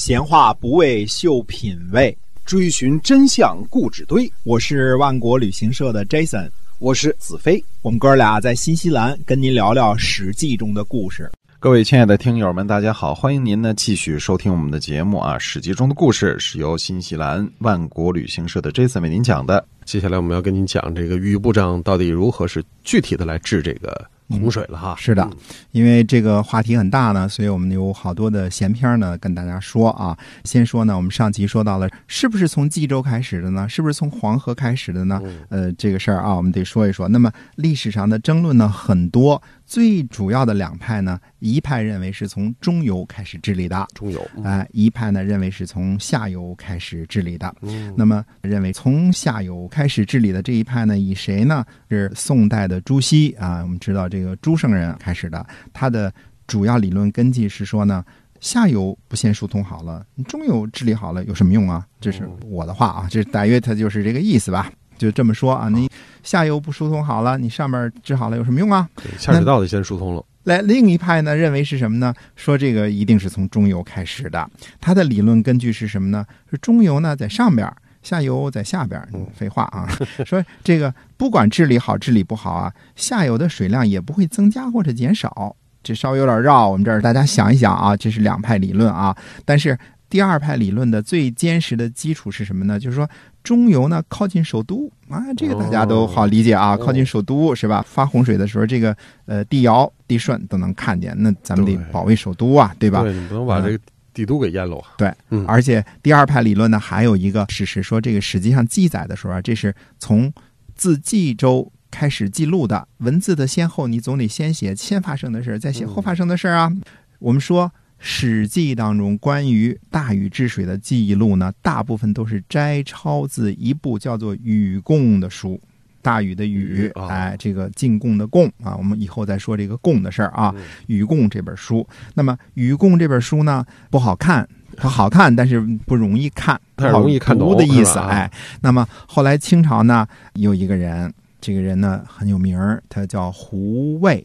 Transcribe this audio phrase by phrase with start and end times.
[0.00, 2.16] 闲话不为秀品味，
[2.46, 4.32] 追寻真相故纸堆。
[4.44, 7.62] 我是万国旅行社的 Jason，我是子飞。
[7.82, 11.30] 我们哥俩在新西兰跟您聊聊《史记》中的故事。
[11.58, 19.62] 各位亲爱的听友们，大家好，欢迎您呢继续收听我们的节目啊，《史记》中的故事是由新西兰万国旅行社的 Jason 为您讲的。
[19.84, 24.06] 接下来我们要跟您讲这个郁部长到底如何是具体的来治这个
[24.38, 24.94] 洪水了哈。
[24.98, 25.28] 是的，
[25.72, 30.16] 因为这个话题很大呢，所以我们有好多的闲篇呢跟大家说啊。
[30.44, 33.68] 先说呢，我们上集说到了，是不是从冀州开始的呢？
[33.68, 35.20] 是不是从黄河开始的呢？
[35.48, 37.08] 呃，这个事儿啊，我们得说一说。
[37.08, 39.40] 那么历史上的争论呢很多。
[39.70, 47.54] 最主要的两派呢，一派认为是从中游开始治理的，中游，哎，一派呢认为是从下游开始治理的。
[47.60, 51.64] 嗯，那么认为从下游开始治理的这一派呢，以谁呢？
[51.88, 53.62] 是宋代的朱熹啊。
[53.62, 56.12] 我们知道这个朱圣人开始的，他的
[56.48, 58.04] 主要理论根基是说呢，
[58.40, 61.86] 下游不先疏通好了，中游治理好了有什么用啊？
[62.00, 64.72] 这是我的话啊，这大约它就是这个意思吧。
[65.00, 65.88] 就这么说啊，你
[66.22, 68.86] 下游不疏通好了，你上面治好了有什么用啊？
[69.16, 70.22] 下水道得先疏通了。
[70.44, 72.12] 来，另一派呢认为是什么呢？
[72.36, 74.46] 说这个一定是从中游开始的。
[74.78, 76.26] 他的理论根据是什么呢？
[76.50, 77.66] 是中游呢在上边，
[78.02, 79.02] 下游在下边。
[79.34, 79.88] 废话啊，
[80.26, 85.56] 说这个不管治理好治理不好啊，下游的水量也不会增加或者减少。
[85.82, 89.16] 这稍微有点绕，我们这儿大家想一想啊，这是两派理论啊。
[89.46, 89.78] 但是
[90.10, 92.78] 第二派理论的最坚实的基础是什么呢？
[92.78, 93.08] 就是说。
[93.42, 97.84] 中游呢靠近首都啊，这个大家都好理解啊，靠近首都是吧？
[97.88, 103.02] 发洪水的时候，这个呃帝尧、帝舜都能看见，那咱们得保卫首都啊，对吧？
[103.02, 103.78] 对，你不能把这个
[104.12, 104.94] 帝都给淹了啊。
[104.98, 105.12] 对，
[105.46, 110.32] 而且第二派理论呢，还有一个史实说，这个实际上记载的时候啊，这是从
[110.74, 116.72] 自冀州开始记录的文字的先后，你总得先写先发生的事儿再写后发生的事儿啊。
[117.18, 117.66] 我们说。
[118.00, 125.60] 《史记》当中关于大禹治水的记录呢，大部分都是摘抄自一部叫做《禹贡》的书。
[126.02, 130.50] 大禹的禹，哎，这个进贡的贡啊，我们以后再说这个贡的事儿啊。
[130.86, 137.98] 《禹贡》这本书，那么《禹贡》这本书呢，不好看，它好看，但是不容易看，太容易看懂的意思。
[137.98, 138.30] 哎，
[138.62, 144.24] 那么后来清朝呢，有一个人，这个人呢很有名儿，他叫胡渭，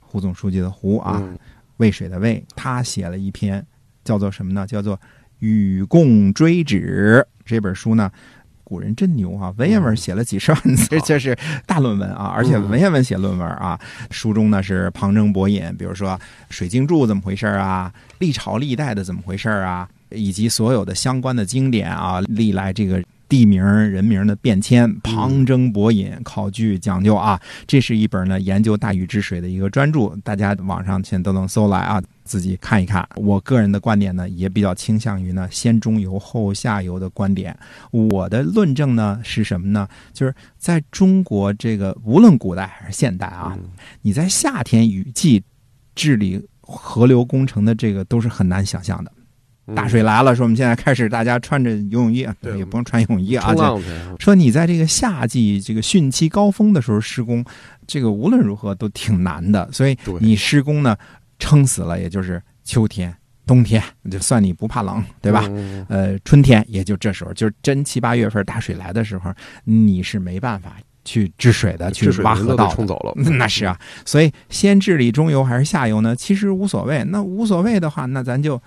[0.00, 1.22] 胡总书记的胡啊。
[1.78, 3.64] 渭水的渭，他写了一篇
[4.04, 4.66] 叫做什么呢？
[4.66, 4.96] 叫做
[5.38, 8.10] 《与共追止》这本书呢，
[8.62, 9.52] 古人真牛啊！
[9.56, 11.36] 文言文写了几十万字， 这是
[11.66, 12.26] 大论文啊！
[12.34, 13.78] 而且文言文写论文啊，
[14.10, 16.18] 书中呢是旁征博引，比如说
[16.48, 23.02] 水经注怎么回事啊，历朝历代的怎么回事啊，以及所有的相关的经典啊，历来这个。
[23.34, 27.40] 地名、人名的变迁，旁征博引，考据讲究啊！
[27.66, 33.04] 这是一本呢研究大禹治水的一个专著，大家网上现在都能搜来啊，自己看一看。
[33.16, 37.58] 我个人的观点呢，也比较倾向于呢先中游后下游的观点。
[37.90, 39.88] 我的论证呢是什么呢？
[40.12, 43.58] 就是在中国这个无论古代还是现代啊，
[44.02, 45.42] 你在夏天雨季
[45.96, 49.10] 治理河流工程的这个都是很难想象的。
[49.74, 52.26] 大水来了，说我们现在开始，大家穿着游泳衣，
[52.56, 53.54] 也不用穿游泳衣啊。
[54.18, 57.42] 说你在这个夏季这个汛期高峰的时候施工，
[57.86, 59.66] 这个无论如何都挺难的。
[59.72, 60.94] 所以你施工呢，
[61.38, 63.14] 撑死了也就是秋天、
[63.46, 65.48] 冬天，就算你不怕冷，对吧？
[65.88, 69.32] 呃，春天也就这时候，就是真七八月份大水来的时候，
[69.64, 70.76] 你是没办法
[71.06, 73.14] 去治水的，去挖河道冲走了。
[73.38, 76.14] 那是啊，所以先治理中游还是下游呢？
[76.14, 77.02] 其实无所谓。
[77.04, 78.60] 那无所谓的话，那咱就。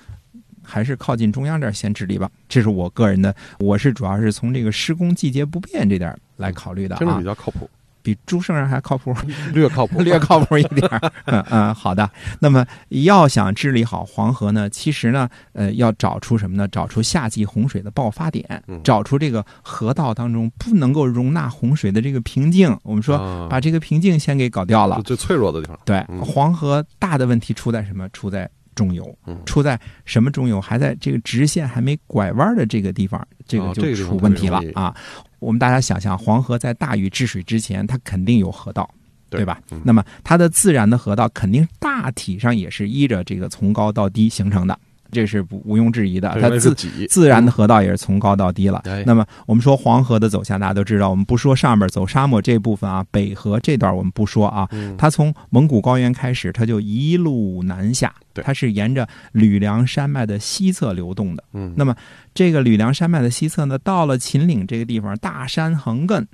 [0.67, 7.69] 还是靠近中央这儿先治理吧，这是我个人的，我是主要是从这个施工季节不变这点来考虑的啊，听着比较靠谱，
[8.01, 9.13] 比朱圣人还靠谱，
[9.53, 11.11] 略靠谱，略靠谱一点儿。
[11.25, 12.09] 嗯嗯，好的。
[12.39, 16.67] 那么要想治理好黄河呢，其实呢，呃，要找出什么呢？
[16.67, 22.77] 找出夏季洪水的爆发点，找出这个河道当中不能够容纳洪水的这个瓶颈。
[22.83, 25.77] 我们说把这个瓶颈先给搞掉了，最脆弱的地方。
[25.83, 28.07] 对，黄河大的问题出在什么？
[28.09, 28.49] 出在。
[28.77, 30.61] 中游出在什么中游？
[30.61, 34.95] 还在这个直线还没拐弯的这个地方，这个就出问题了啊！
[35.39, 38.89] 我们大家想象，黄河在大禹治水之前，它肯定有河道，
[39.29, 39.59] 对吧？
[39.83, 44.79] 那么它的自然的河道肯定大体上也是依着这个从高到低形成的。
[45.11, 46.73] 这是不毋庸置疑的，它自
[47.07, 48.81] 自然的河道也是从高到低了。
[49.05, 54.67] 那么我们说黄河的走向，大家都知道，我们不说上面走沙漠这部分啊，北河这段我们不说啊。
[54.97, 61.43] 它从蒙古高原开始，它就一路南下，它是沿着吕梁山脉的西侧流动的。
[61.75, 61.95] 那么
[62.33, 66.25] 这个吕梁山脉的西侧呢，到了秦岭这个地方，大山横亘，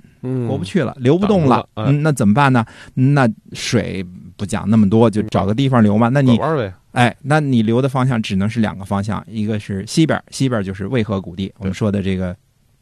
[0.46, 1.66] 过不去了，流不动了。
[1.74, 2.64] 嗯，那怎么办呢？
[2.94, 4.04] 那水
[4.36, 6.08] 不讲那么多，就找个地方留嘛。
[6.08, 6.38] 那你
[6.92, 12.36] 哎，那你留的方向只能是两个方向，一个是西边，西边就是渭河谷地，我们说的这个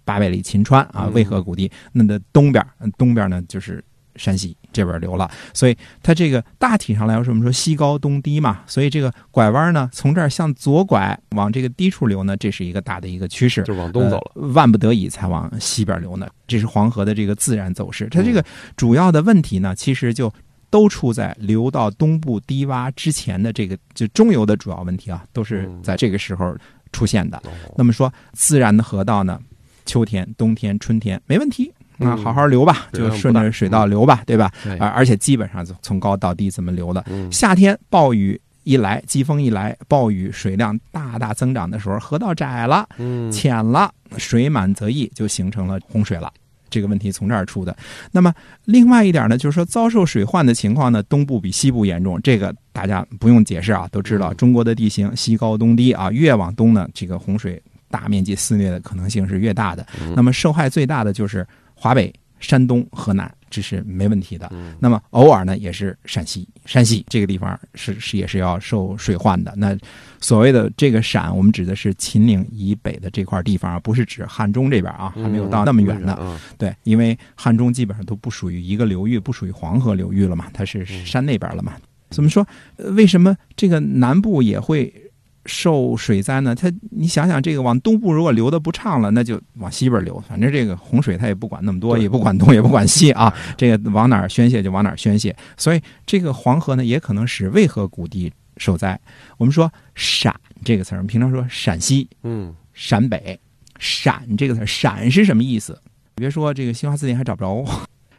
[0.04, 1.70] 八百里秦川啊，嗯渭河谷地。
[1.92, 2.64] 那的东边，
[2.98, 3.82] 东边呢就是
[4.16, 13.62] 山西这边流了，所以它这个大体上来说，我们说西高东低嘛，所以这个拐弯呢，从这儿向左拐往这个低处流呢，这是一个大的一个趋势。
[13.62, 14.32] 就往东走了。
[14.34, 16.28] 呃万不得已才往西边流呢。
[16.46, 18.08] 这是黄河的这个自然走势。
[18.10, 18.44] 它这嗯个
[18.76, 20.30] 主要的问题呢，其实就
[20.72, 26.56] 都出在流到东部低洼之前的这个就中游的主要问题啊，都是嗯在这个时候
[26.92, 27.36] 出现的。
[27.44, 29.38] 哦那么说，自然的河道呢，
[29.84, 31.70] 秋天、冬天、春天没问题。
[31.98, 34.50] 啊，嗯好好流吧，就顺着水道流吧，对吧？
[34.64, 37.04] 对而而且基本上就从高到低怎么流的。
[37.10, 46.32] 嗯夏天暴雨一来，季风一来，暴雨水量大大增长的时候，河道窄了，嗯浅了，水满则溢，就形成了洪水了。
[46.72, 47.76] 这个问题从这儿出的。
[48.10, 48.32] 那么
[48.64, 59.86] 另外一点呢，就是说遭受水患的情况呢，东部比西部严重，这个大家不用解释啊，都知道嗯中国的地形西高东低啊，越往东呢，这个洪水大面积肆虐的可能性是越大的。
[60.00, 64.48] 嗯那么受害最大的就是华北、山东、河南，这是没问题的。
[64.52, 69.54] 嗯那么偶尔呢，也是陕西，山西这个地方是是也是要受水患的。
[69.56, 69.74] 那
[70.20, 76.18] 所谓的这个陕，我们指的是秦岭以北的这块地方，不是指汉中这边啊，还没有到那么远呢。
[76.20, 81.74] 嗯对，因为汉中基本上都不属于一个流域，不属于黄河流域了嘛，它是山那边了嘛。
[82.10, 82.46] 怎么说？
[82.76, 84.92] 呃为什么这个南部也会
[85.46, 86.54] 受水灾呢？
[86.54, 90.22] 它你想想，这个往东部如果流的不畅了，那就往西边流。
[90.28, 95.34] 反正这个洪水它也不管那么多，对也不管东，也不管西啊，这个往哪儿宣泄就往哪儿宣泄。
[95.56, 98.98] 所以这个黄河呢，也可能使渭河谷地受灾。
[99.36, 100.34] 我们说“陕”
[100.64, 103.38] 这个词儿，我们平常说陕西、嗯陕北，
[103.78, 105.80] 陕这个词儿，陕是什么意思？
[106.14, 107.64] 别说这个新华字典还找不着。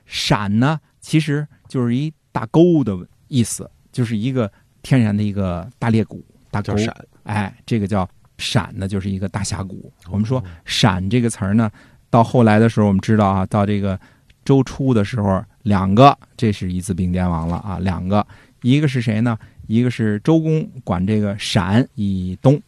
[0.06, 2.98] 陕呢，其实就是一大沟的
[3.30, 6.76] 意思，就是一个天然的一个大裂谷、大沟
[7.24, 9.92] 哎，这个叫陕呢，就是一个大峡谷。
[10.10, 11.72] 我们说“陕”这个词儿呢，
[12.10, 14.00] 到后来的时候，我们知道啊，到这个
[14.44, 18.26] 周初的时候，两个，这是一字并肩王了啊，两个，
[18.62, 19.38] 一个是谁呢？
[19.68, 22.62] 一个是周公管这个陕以东，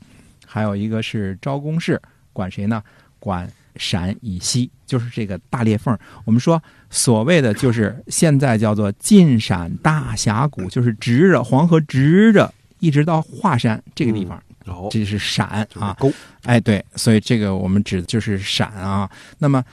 [0.45, 2.81] 还有一个是昭公氏管谁呢？
[3.19, 5.97] 管陕以西，就是这个大裂缝。
[6.23, 15.66] 我们说所谓的就是现在叫做晋陕大峡谷，就是直着黄河直着一直到华山这个地方，哦，这是陕啊。
[15.69, 16.12] 就是沟，
[16.44, 19.10] 哎，对，所以这个我们指的就是陕啊。
[19.39, 19.63] 那么，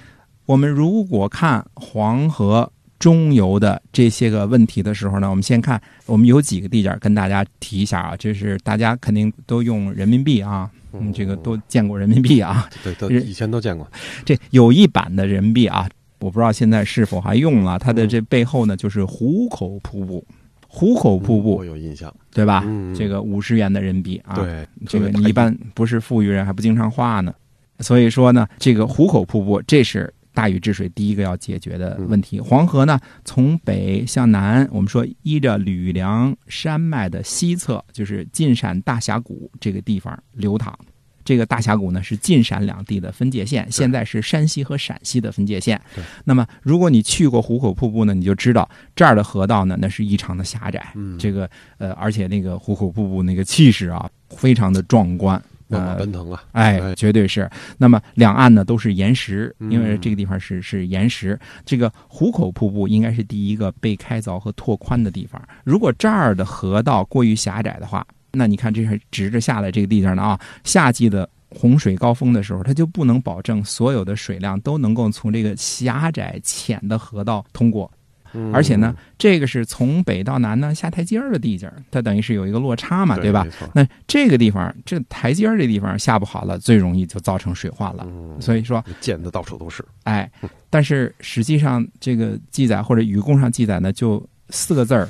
[0.47, 13.91] 我们如果看黄河中游的这些个问题的时候呢，我们先看我们有几个地点跟大家提一下啊，这是大家肯定都用人民币啊，嗯，这个都见过人民币啊，对，都以前都见过，
[14.25, 15.89] 这有一版的人民币啊，
[16.21, 20.25] 我不知道现在是否还用了，它的这背后呢就是壶口瀑布，
[20.75, 22.63] 壶口瀑布我有印象，对吧？
[22.65, 27.35] 嗯这个五十元的人民币啊，对，这个你一般不是富裕人还不经常花呢，
[27.81, 32.41] 所以说呢，这个壶口瀑布这是大禹治水第一个要解决的问题。
[32.41, 40.75] 黄河呢从北向南，我们说依着吕梁山脉的西侧，就是晋陕大峡谷这个地方流淌。
[41.25, 46.03] 这个大峡谷呢是晋陕两地的分界线，现在是山西和陕西的分界线对。
[46.25, 50.93] 那么，如果你去过壶口瀑布呢，你就知道这儿的河道呢那是异常的狭窄。
[50.95, 51.49] 嗯这个
[51.79, 55.41] 呃，而且那个壶口瀑布那个气势啊，非常的壮观。
[55.69, 57.49] 万马呃奔腾啊，哎，哎绝对是。
[57.79, 61.39] 那么两岸呢都是岩石，嗯因为这个地方是是岩石。
[61.65, 65.41] 这个壶口瀑布应该是第一个被开凿和拓宽的地方。
[65.65, 71.29] 如果这儿的河道过于狭窄的话，那你看这是直着下来这个地方的啊，夏季的。
[71.55, 77.93] 洪水高峰的时候，它就不能保证所有的水量都能够从这个狭窄浅的河道通过，
[78.32, 78.51] 嗯。
[78.55, 83.46] 而且呢，这个是从北到南呢下台阶儿的地界儿，它等于是有一个落差嘛，对对吧？
[83.74, 88.06] 那这个地方，这台阶儿这地方下不好了，最容易就造成水患了。
[88.08, 90.32] 嗯，所以说，溅的到处都是，哎，
[90.70, 95.06] 但是实际上这个记载或者语贡上记载呢，就四个字儿：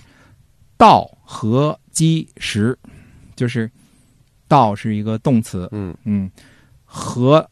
[0.76, 2.76] 道河积石，
[3.36, 3.70] 就是
[4.48, 6.30] 道是一个动词，嗯嗯，
[6.84, 7.48] 河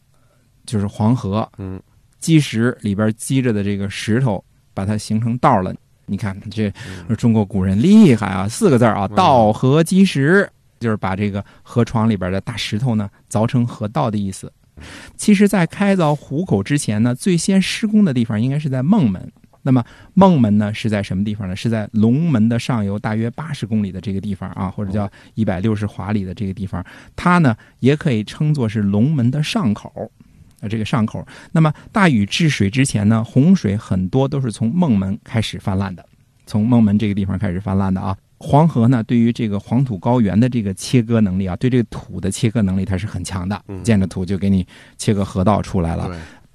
[0.67, 1.81] 就是黄河，嗯，
[2.19, 4.45] 积石里边积着的这个石头，
[4.75, 5.75] 把它形成道了。
[6.07, 6.73] 你看这
[7.09, 14.53] 嗯中国古人厉害啊，四个字儿啊，道河积石，就是把这个河床里边的大石头呢凿成河道的意思。
[15.17, 19.31] 其实，在开凿壶口之前呢，最先施工的地方应该是在孟门。
[19.63, 21.55] 那么孟门呢是在什么地方呢？
[21.55, 26.85] 是在龙门的上游大约八十公里的这个地方啊，或者叫一百六十华里的这个地方。
[27.15, 30.11] 它呢也可以称作是龙门的上口。
[30.61, 31.27] 啊，这个上口。
[31.53, 36.05] 那么大禹治水之前呢，洪水很多都是从孟门开始泛滥的。
[36.47, 38.15] 从孟门这个地方开始泛滥的啊。
[38.43, 46.11] 黄河呢，对于这个黄土高原的这个切割能力啊，对这个土的切割能力它是很强的，见着土就给你切个河道出来了。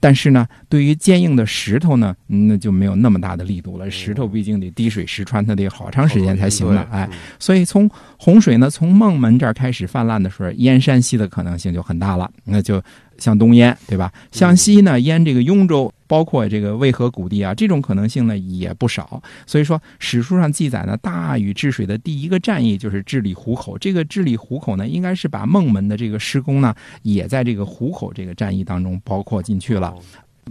[0.05, 3.89] 但是呢，对于坚硬的石头呢，那就没有那么大的力度了。
[3.89, 6.88] 石头毕竟得滴水石穿，它得好长时间才行了。
[6.91, 7.09] 哎，
[7.39, 12.29] 所以从洪水呢，从孟门这儿开始泛滥的时候，燕山西的可能性就很大了。
[12.43, 12.79] 那就。
[13.25, 14.13] 向东淹，对吧？
[14.32, 19.20] 向西呢，淹这个雍州，包括这个渭河谷地啊，这种可能性呢也不少。
[19.48, 23.79] 所以说，史书上记载呢，大禹治水的第一个战役就是治理湖口。
[23.79, 29.91] 这个治理湖口呢，应该是把孟门的这个施工呢，也在这个湖口这个战役当中包括进去了。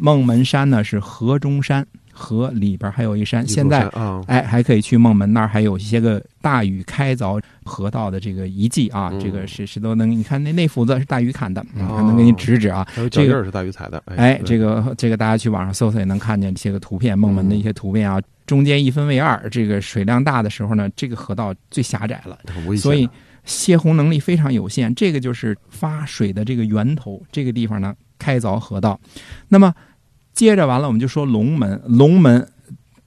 [0.00, 1.86] 孟门山呢是河中山。
[2.16, 3.88] 河里边还有一山，现在
[4.28, 12.86] 哎还可以去孟门那儿，还有一些个大禹开凿河道的这个遗迹啊，这个是是都能你看那那斧子是大禹砍的，还能给你指指啊。
[13.10, 18.20] 这个是大禹踩的，哎，这个这个大家去网上搜搜也能看见这些个图片，孟门的一些图片啊。
[18.46, 22.38] 中间一分为二，这个水量大的时候呢，这个河道最狭窄了，
[22.76, 23.08] 所以
[23.44, 24.94] 泄洪能力非常有限。
[24.94, 29.00] 这个就是发水的这个源头，这个地方呢开凿河道，
[29.48, 29.74] 那么。
[30.34, 31.80] 接着完了，我们就说龙门。
[31.86, 32.46] 龙门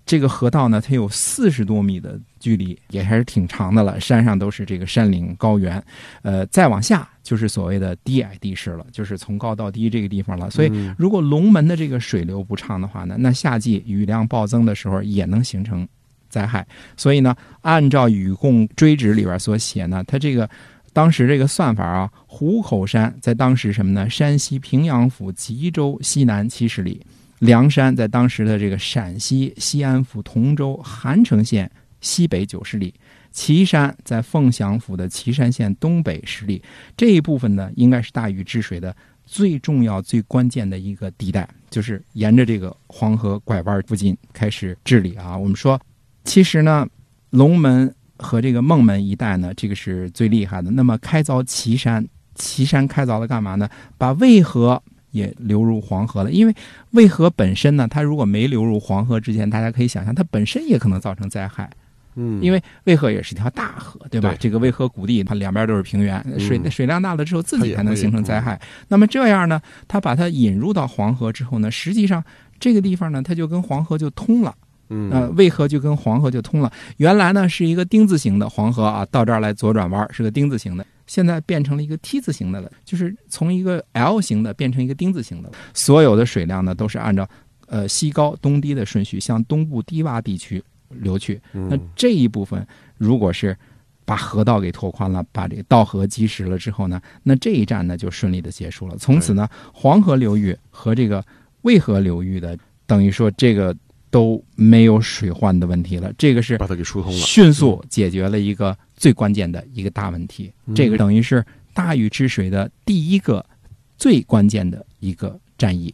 [0.06, 4.00] 这个河道呢，它有四十多米的距离，也还是挺长的了。
[4.00, 5.84] 山上都是这个山岭高原，
[6.22, 10.50] 呃，再往下就是所谓的低矮地势了，就是从高到低这个地方了。
[10.50, 15.86] 所以，如果龙门的这个水流不畅的话呢，那夏季雨量暴增的时候也能形成
[16.30, 16.66] 灾害。
[16.96, 20.50] 所以呢，按照《禹贡追旨》里边所写呢，它这个
[20.98, 24.10] 当时这个算法啊，虎口山在当时什么呢？
[24.10, 27.06] 山西平阳府吉州西南七十里。
[27.38, 31.70] 梁山在当时的这个陕西西安府同州韩城县
[32.02, 32.92] 西北九十里，
[33.32, 36.60] 岐山在凤翔府的岐山县东北十里，
[36.98, 45.38] 这一部分呢，应该是大禹治水的最重要、最关键的一个地带，就是沿着这个黄河拐弯附近开始治理啊。
[45.38, 45.80] 我们说，
[46.24, 46.88] 其实呢，
[47.30, 50.72] 龙门和这个孟门一带呢，这个是最厉害的。
[50.72, 52.06] 那么开凿岐山，
[52.36, 53.70] 岐山开凿了干嘛呢？
[53.98, 54.82] 把渭河。
[55.12, 56.54] 也流入黄河了，因为
[56.92, 61.68] 渭河本身呢，它如果没流入黄河之前，大家可以想象，它本身也可能造成灾害。
[62.16, 64.36] 嗯，因为渭河也是条大河，对吧？
[64.38, 68.62] 这个渭河谷地，它两边都是平原，水水量大了之后，自己才能形成灾害。
[68.90, 72.24] 那么这样呢，它把它引入到黄河之后呢，实际上
[72.60, 74.54] 这个地方呢，它就跟黄河就通了。
[74.90, 76.72] 嗯，呃，渭河就跟黄河就通了。
[76.98, 80.86] 原来呢是一个丁字形的黄河啊，到这儿来左转弯是个丁字形的。
[81.06, 85.50] 现在变成了一个 T 字形的了，就是从一个 L 型的变成一个丁字形的。
[85.74, 87.26] 所有的水量呢，都是按照
[87.68, 91.40] 呃西高东低的顺序向东部低洼地区流去。
[91.54, 92.68] 那这一部分，
[92.98, 93.58] 如果是
[94.04, 98.98] 把河道给拓宽了，把这个道河积实了之后呢，那这一站呢就顺利的结束了。
[98.98, 101.24] 从此呢，黄河流域和这个
[101.62, 103.74] 渭河流域的，等于说这个。
[104.10, 110.52] 都没有水患的问题了，这个是把它给疏通了，迅速解决了一个最关键的一个大问题。
[110.76, 113.46] 这个等于是大禹治水的第一个
[113.98, 115.94] 最关键的一个战役。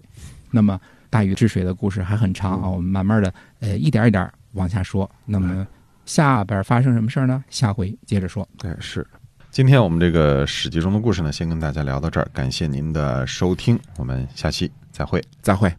[0.52, 0.80] 那么
[1.10, 5.10] 大禹治水的故事还很长啊，我们慢慢的呃一点一点往下说。
[5.26, 5.68] 那么
[6.06, 7.44] 下边发生什么事儿呢？
[7.50, 8.48] 下回接着说。
[8.58, 9.06] 对，是。
[9.52, 15.72] 今天我们这个史记中的故事呢，先跟大家聊到这儿，感谢您的收听，我们下期再会，再会。